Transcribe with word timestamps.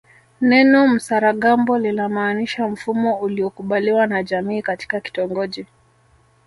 Neno 0.41 0.87
msaragambo 0.87 1.77
linamaanisha 1.77 2.67
mfumo 2.67 3.15
uliokubaliwa 3.19 4.07
na 4.07 4.23
jamii 4.23 4.61
katika 4.61 4.99
kitongoji 4.99 5.65